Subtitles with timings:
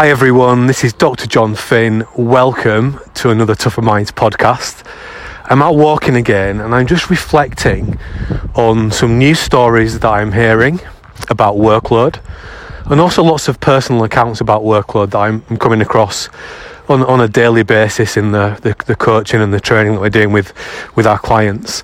[0.00, 1.26] Hi everyone, this is Dr.
[1.26, 2.06] Jon Finn.
[2.16, 4.82] Welcome to another Tougher Minds podcast.
[5.44, 7.98] I'm out walking again and I'm just reflecting
[8.54, 10.80] on some news stories that I'm hearing
[11.28, 12.18] about workload
[12.90, 16.30] and also lots of personal accounts about workload that I'm coming across
[16.88, 20.08] on, on a daily basis in the, the, the coaching and the training that we're
[20.08, 20.54] doing with,
[20.96, 21.82] with our clients.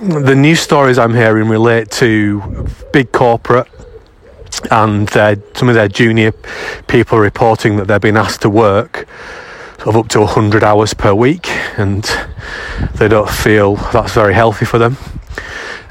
[0.00, 3.66] The news stories I'm hearing relate to big corporate
[4.70, 6.32] and some of their junior
[6.86, 9.08] people reporting that they're being asked to work
[9.78, 11.48] sort of up to 100 hours per week
[11.78, 12.04] and
[12.96, 14.96] they don't feel that's very healthy for them.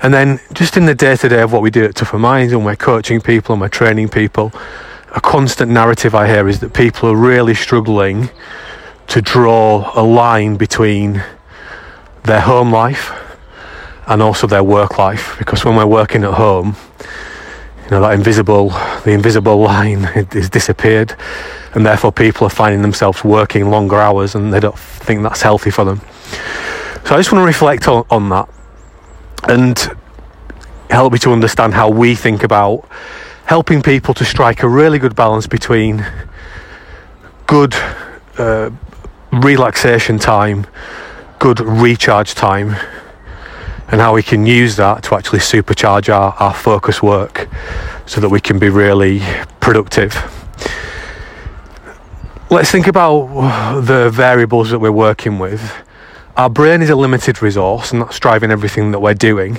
[0.04, 2.54] And then just in the day to day of what we do at Tougher Minds
[2.54, 4.52] and we're coaching people and we're training people,
[5.12, 8.30] a constant narrative I hear is that people are really struggling
[9.08, 11.24] to draw a line between
[12.26, 13.12] their home life
[14.06, 16.76] and also their work life because when we're working at home
[17.88, 18.70] you know that invisible
[19.06, 21.16] the invisible line has disappeared
[21.74, 25.72] and therefore people are finding themselves working longer hours and they don't think that's healthy
[25.72, 26.02] for them.
[27.06, 28.50] So i just want to reflect on, on that
[29.48, 29.98] and
[30.90, 32.86] help me to understand how we think about
[33.46, 36.06] helping people to strike a really good balance between
[37.46, 37.74] good
[38.38, 38.70] uh,
[39.32, 40.68] relaxation time
[41.40, 42.76] good recharge time
[43.90, 47.48] and how we can use that to actually supercharge our, our focus work
[48.06, 49.22] so that we can be really
[49.60, 50.16] productive.
[52.50, 55.74] Let's think about the variables that we're working with.
[56.36, 59.58] Our brain is a limited resource and that's driving everything that we're doing.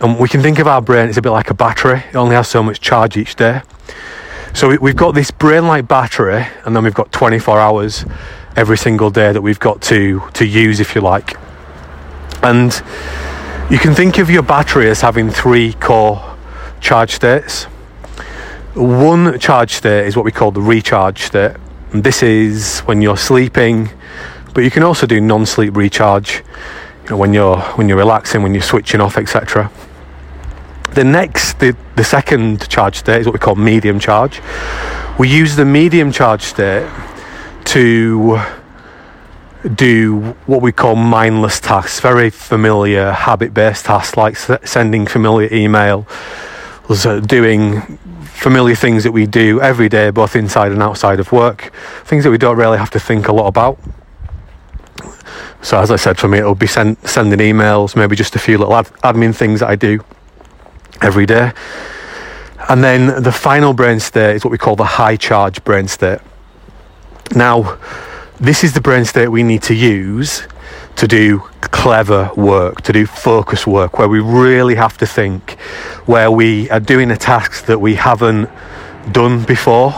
[0.00, 2.34] And we can think of our brain, it's a bit like a battery, it only
[2.34, 3.62] has so much charge each day.
[4.54, 8.04] So we've got this brain like battery, and then we've got 24 hours
[8.54, 11.36] every single day that we've got to, to use, if you like.
[12.42, 12.70] And
[13.72, 16.36] you can think of your battery as having three core
[16.82, 17.64] charge states.
[18.74, 21.56] One charge state is what we call the recharge state.
[21.90, 23.88] And this is when you're sleeping,
[24.52, 26.42] but you can also do non-sleep recharge
[27.04, 29.70] you know, when you're when you're relaxing, when you're switching off, etc.
[30.90, 34.42] The next, the, the second charge state is what we call medium charge.
[35.18, 36.86] We use the medium charge state
[37.64, 38.38] to
[39.74, 46.06] do what we call mindless tasks, very familiar habit based tasks like sending familiar email,
[47.26, 47.80] doing
[48.24, 51.72] familiar things that we do every day, both inside and outside of work,
[52.04, 53.78] things that we don't really have to think a lot about.
[55.62, 58.58] So, as I said, for me, it'll be send, sending emails, maybe just a few
[58.58, 60.04] little ad, admin things that I do
[61.00, 61.52] every day.
[62.68, 66.18] And then the final brain state is what we call the high charge brain state.
[67.34, 67.78] Now,
[68.42, 70.42] this is the brain state we need to use
[70.96, 75.52] to do clever work, to do focus work, where we really have to think,
[76.06, 78.50] where we are doing a task that we haven't
[79.12, 79.92] done before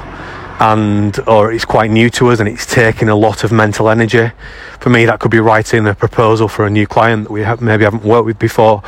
[0.61, 4.31] and or it's quite new to us and it's taking a lot of mental energy.
[4.79, 7.61] For me, that could be writing a proposal for a new client that we have,
[7.61, 8.83] maybe haven't worked with before.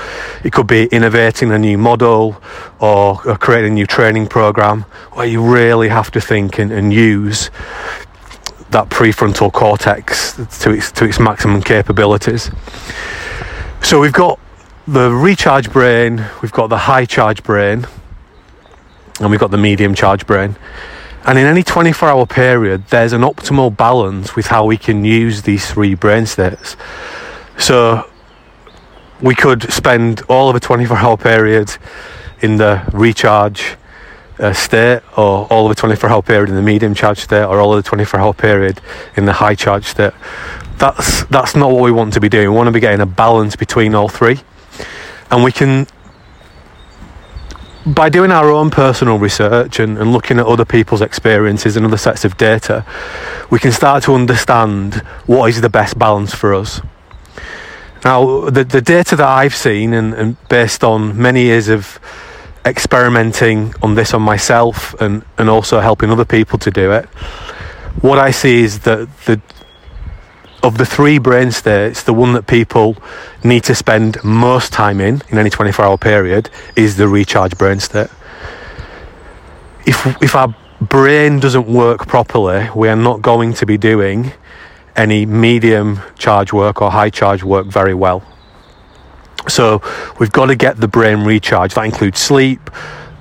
[0.45, 2.41] It could be innovating a new model
[2.79, 6.93] or, or creating a new training program where you really have to think and, and
[6.93, 7.51] use
[8.77, 12.51] that prefrontal cortex to its to its maximum capabilities.
[13.83, 14.39] So we've got
[14.87, 17.87] the recharge brain, we've got the high charge brain,
[19.19, 20.57] and we've got the medium charge brain.
[21.25, 25.41] And in any 24 hour period, there's an optimal balance with how we can use
[25.41, 26.77] these three brain states.
[27.57, 28.07] So
[29.23, 31.71] we could spend all of a 24 hour period
[32.43, 33.77] in the recharge
[34.39, 37.59] uh, state or all of the 24 hour period in the medium charge state or
[37.59, 38.81] all of the 24 hour period
[39.17, 40.13] in the high charge state.
[40.79, 42.51] That's, that's not what we want to be doing.
[42.51, 44.41] We want to be getting a balance between all three.
[45.31, 45.87] And we can,
[47.87, 51.97] by doing our own personal research and, and looking at other people's experiences and other
[51.97, 52.85] sets of data,
[53.51, 56.81] we can start to understand what is the best balance for us.
[58.05, 61.99] Now, the, the data that I've seen, and, and based on many years of
[62.67, 67.07] experimenting on this on myself and, and also helping other people to do it,
[68.03, 69.41] what I see is that the
[70.63, 72.97] of the three brain states, the one that people
[73.45, 77.79] need to spend most time in in any 24 hour period is the recharge brain
[77.79, 78.09] state.
[79.87, 84.33] If if our brain doesn't work properly, we are not going to be doing
[84.97, 88.23] any medium charge work or high charge work very well.
[89.49, 89.83] So
[90.19, 91.77] we've got to get the brain recharged.
[91.77, 92.71] That includes sleep,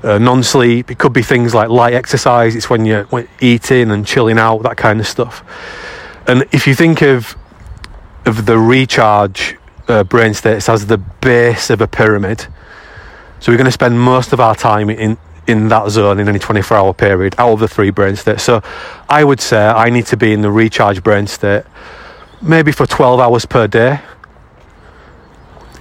[0.04, 0.92] uh, non-sleep.
[0.92, 2.56] It could be things like light exercise.
[2.56, 3.08] It's when you're
[3.40, 5.44] eating and chilling out, that kind of stuff.
[6.28, 7.36] And if you think of
[8.26, 9.56] of the recharge
[9.88, 12.48] uh, brain states as the base of a pyramid,
[13.40, 15.18] so we're going to spend most of our time in
[15.48, 18.42] in that zone in any 24 hour period out of the three brain states.
[18.44, 18.64] So
[19.08, 21.64] I would say I need to be in the recharge brain state
[22.42, 24.00] maybe for 12 hours per day.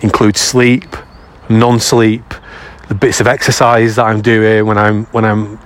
[0.04, 0.96] Includes sleep,
[1.48, 2.34] non-sleep,
[2.88, 5.56] the bits of exercise that I'm doing when I'm when I'm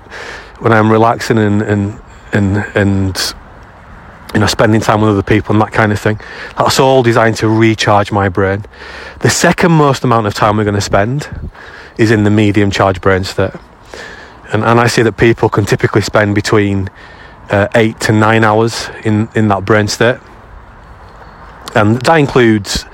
[0.61, 2.01] when I'm relaxing and and
[2.33, 3.35] and and
[4.33, 6.21] you know spending time with other people and that kind of thing.
[6.57, 8.65] That's all designed to recharge my brain.
[9.21, 11.51] The second most amount of time we're going to spend
[11.99, 13.55] is in the medium charge brain state.
[14.53, 16.89] And, and I see that people can typically spend between
[17.51, 20.19] uh, eight to nine hours in, in that brain state.
[21.75, 22.85] And that includes,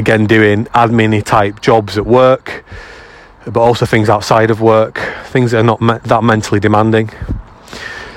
[0.00, 2.64] again, doing admin type jobs at work,
[3.46, 7.10] but also things outside of work, things that are not me- that mentally demanding.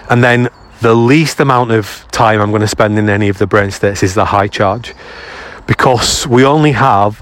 [0.09, 0.49] And then
[0.81, 4.03] the least amount of time I'm going to spend in any of the brain states
[4.03, 4.93] is the high charge
[5.67, 7.21] because we only have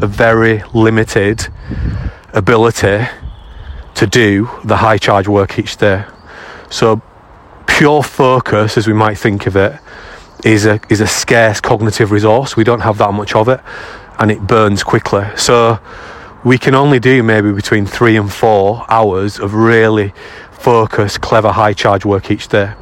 [0.00, 1.48] a very limited
[2.32, 3.06] ability
[3.94, 6.04] to do the high charge work each day.
[6.70, 7.02] So
[7.66, 9.72] pure focus, as we might think of it,
[10.44, 12.56] is a is a scarce cognitive resource.
[12.56, 13.60] We don't have that much of it,
[14.18, 15.24] and it burns quickly.
[15.36, 15.80] So
[16.44, 20.12] we can only do maybe between three and four hours of really
[20.52, 22.74] focused, clever, high charge work each day.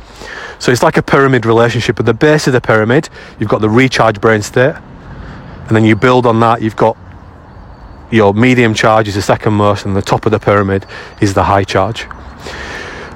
[0.59, 1.99] So it's like a pyramid relationship.
[1.99, 5.97] At the base of the pyramid, you've got the recharge brain state, and then you
[5.97, 6.63] build on that.
[6.63, 6.97] You've got
[8.11, 10.85] your medium charge is the second most, and the top of the pyramid
[11.21, 12.07] is the high charge.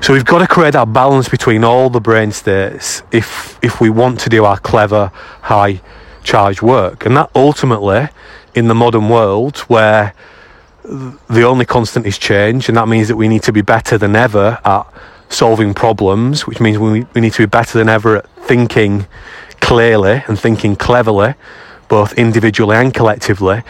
[0.06, 3.90] So we've got to create that balance between all the brain states if if we
[3.90, 5.10] want to do our clever
[5.42, 5.80] high
[6.22, 8.06] charge work, and that ultimately,
[8.54, 10.14] in the modern world where
[10.84, 14.14] the only constant is change, and that means that we need to be better than
[14.14, 14.86] ever at
[15.28, 19.08] solving problems, which means we, we need to be better than ever at thinking
[19.60, 21.34] clearly and thinking cleverly,
[21.88, 23.64] both individually and collectively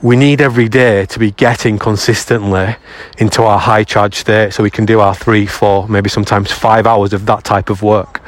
[0.00, 2.76] we need every day to be getting consistently
[3.18, 6.86] into our high charge state so we can do our three, four, maybe sometimes five
[6.86, 8.22] hours of that type of work.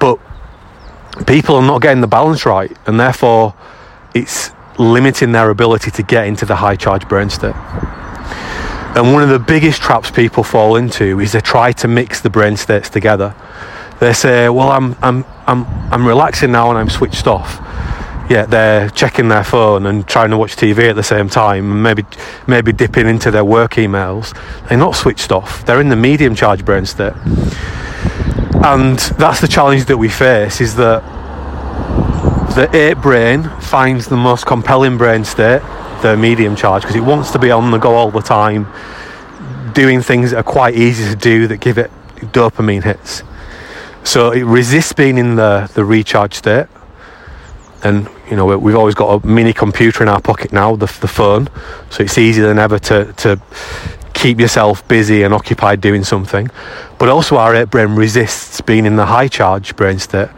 [0.00, 0.18] But
[1.26, 3.54] people are not getting the balance right, and therefore
[4.14, 7.54] it's limiting their ability to get into the high charge brain state.
[8.96, 12.30] And one of the biggest traps people fall into is they try to mix the
[12.30, 13.34] brain states together.
[14.00, 17.60] They say, "Well, I'm I'm I'm I'm relaxing now and I'm switched off."
[18.28, 21.82] Yet they're checking their phone and trying to watch TV at the same time and
[21.82, 22.04] maybe
[22.46, 24.36] maybe dipping into their work emails.
[24.68, 25.64] They're not switched off.
[25.64, 27.14] They're in the medium charge brain state.
[28.64, 31.02] And that's the challenge that we face is that
[32.56, 35.60] the ape brain finds the most compelling brain state,
[36.02, 38.66] the medium charge, because it wants to be on the go all the time,
[39.74, 41.90] doing things that are quite easy to do that give it
[42.32, 43.22] dopamine hits.
[44.04, 46.66] So it resists being in the, the recharge state
[47.86, 51.08] and you know we've always got a mini computer in our pocket now the, the
[51.08, 51.48] phone.
[51.90, 53.40] So it's easier than ever to, to
[54.12, 56.50] keep yourself busy and occupied doing something.
[56.98, 60.28] But also our brain resists being in the high charge brain state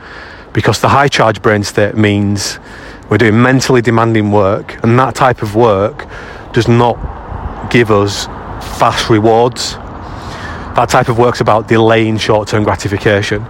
[0.52, 2.58] because the high charge brain state means
[3.08, 6.06] we're doing mentally demanding work and that type of work
[6.52, 8.26] does not give us
[8.78, 9.74] fast rewards.
[10.76, 13.46] That type of work's about delaying short-term gratification.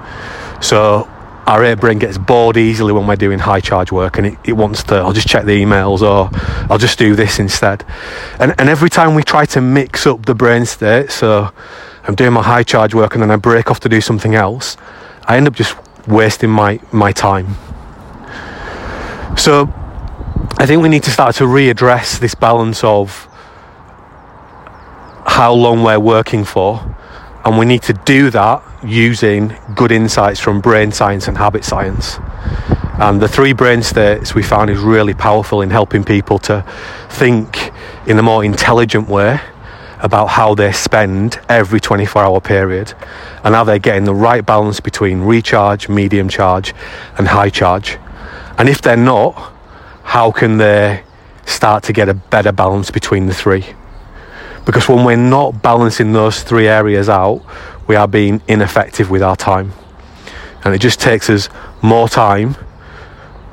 [0.60, 1.08] So
[1.48, 4.52] our ape brain gets bored easily when we're doing high charge work and it, it
[4.52, 6.28] wants to I'll just check the emails or
[6.70, 7.86] I'll just do this instead.
[8.38, 11.50] And, and every time we try to mix up the brain state so
[12.05, 14.76] I'm doing my high charge work and then I break off to do something else
[15.24, 15.74] I end up just
[16.06, 17.55] wasting my my time.
[19.36, 19.72] So
[20.58, 23.26] I think we need to start to readdress this balance of
[25.26, 26.96] how long we're working for
[27.48, 32.19] and we need to do that using good insights from brain science and habit science.
[33.00, 36.62] And the three brain states we found is really powerful in helping people to
[37.08, 37.72] think
[38.06, 39.40] in a more intelligent way
[40.00, 42.93] about how they spend every 24 hour period
[43.43, 46.74] and how they're getting the right balance between recharge, medium charge,
[47.17, 47.96] and high charge.
[48.58, 49.32] And if they're not,
[50.02, 51.02] how can they
[51.46, 53.64] start to get a better balance between the three?
[54.69, 57.43] Because when we're not balancing those three areas out,
[57.87, 59.72] we are being ineffective with our time.
[60.63, 61.48] And it just takes us
[61.81, 62.55] more time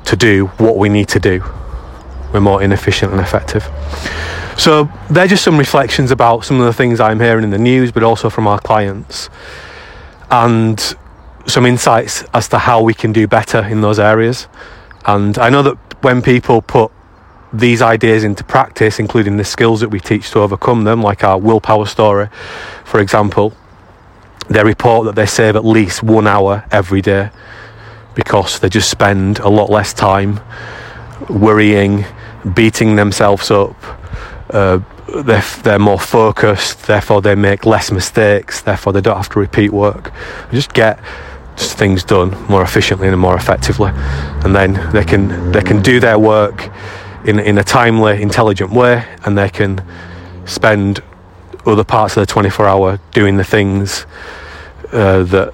[0.04, 1.42] to do what we need to do.
[2.34, 3.66] We're more inefficient and effective.
[4.58, 7.92] So, they're just some reflections about some of the things I'm hearing in the news,
[7.92, 9.30] but also from our clients.
[10.30, 10.78] And
[11.46, 14.48] some insights as to how we can do better in those areas.
[15.06, 16.92] And I know that when people put
[17.58, 21.38] these ideas into practice, including the skills that we teach to overcome them, like our
[21.38, 22.28] willpower story,
[22.84, 23.52] for example,
[24.48, 27.30] they report that they save at least one hour every day
[28.14, 30.40] because they just spend a lot less time
[31.28, 32.04] worrying,
[32.54, 33.76] beating themselves up,
[34.50, 34.78] uh,
[35.22, 39.70] they're, they're more focused, therefore they make less mistakes, therefore they don't have to repeat
[39.70, 40.12] work.
[40.50, 41.00] They Just get
[41.56, 43.90] things done more efficiently and more effectively,
[44.44, 46.70] and then they can they can do their work
[47.26, 49.82] in in a timely, intelligent way, and they can
[50.46, 51.02] spend
[51.66, 54.06] other parts of the 24 hour doing the things
[54.92, 55.52] uh, that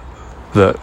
[0.55, 0.79] that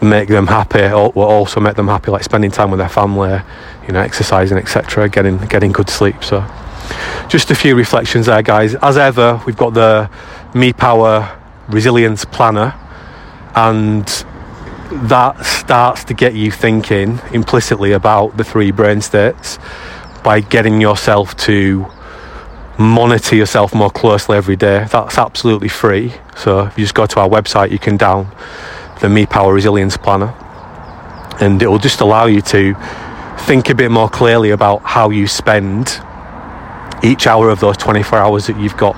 [0.00, 3.40] make them happy or will also make them happy like spending time with their family
[3.86, 6.22] you know exercising etc getting getting good sleep.
[6.22, 6.44] So
[7.28, 8.74] just a few reflections there guys.
[8.76, 10.08] As ever we've got the
[10.54, 12.74] me power resilience planner
[13.54, 14.24] and
[15.08, 19.58] that starts to get you thinking implicitly about the three brain states
[20.22, 21.86] by getting yourself to
[22.78, 27.20] monitor yourself more closely every day that's absolutely free so if you just go to
[27.20, 28.26] our website you can down
[29.02, 30.32] the Me Power Resilience Planner.
[31.40, 32.74] And it will just allow you to
[33.40, 36.00] think a bit more clearly about how you spend
[37.02, 38.94] each hour of those 24 hours that you've got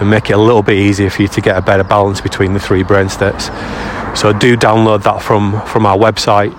[0.00, 2.52] and make it a little bit easier for you to get a better balance between
[2.52, 3.48] the three brain states.
[4.14, 6.52] So do download that from, from our website.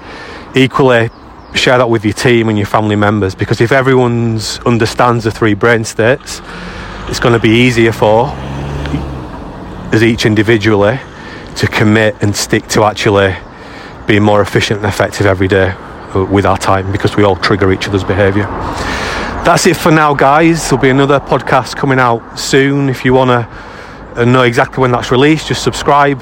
[0.56, 1.10] Equally,
[1.56, 5.54] share that with your team and your family members because if everyone understands the three
[5.54, 6.42] brain states,
[7.08, 8.28] it's going to be easier for
[9.94, 11.00] as each individually
[11.56, 13.36] to commit and stick to actually
[14.08, 17.72] being more efficient and effective every day uh, with our time because we all trigger
[17.72, 18.46] each other's behaviour.
[19.46, 20.64] That's it for now, guys.
[20.64, 22.90] There'll be another podcast coming out soon.
[22.90, 26.22] If you want to uh, know exactly when that's released, just subscribe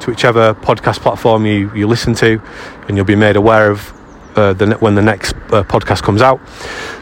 [0.00, 2.40] to whichever podcast platform you, you listen to,
[2.88, 3.92] and you'll be made aware of
[4.36, 6.40] uh, the, when the next uh, podcast comes out.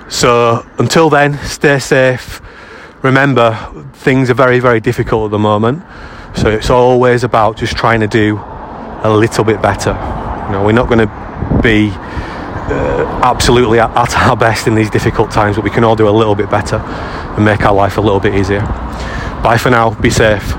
[0.09, 2.41] So until then, stay safe.
[3.03, 3.53] Remember,
[3.95, 5.83] things are very, very difficult at the moment.
[6.37, 8.39] So it's always about just trying to do
[9.03, 9.93] a little bit better.
[10.47, 14.91] You know, we're not going to be uh, absolutely at, at our best in these
[14.91, 17.99] difficult times, but we can all do a little bit better and make our life
[17.99, 18.61] a little bit easier.
[19.43, 19.95] Bye for now.
[20.01, 20.55] Be safe.